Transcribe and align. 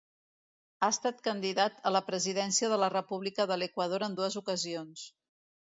Ha 0.83 0.87
estat 0.93 1.21
candidat 1.27 1.77
a 1.89 1.93
la 1.97 2.03
presidència 2.09 2.73
de 2.73 2.81
la 2.85 2.91
República 2.97 3.49
de 3.53 3.61
l'Equador 3.65 4.09
en 4.11 4.19
dues 4.23 4.41
ocasions. 4.45 5.11